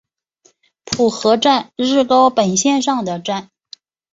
[0.85, 3.51] 浦河站日高本线上的站。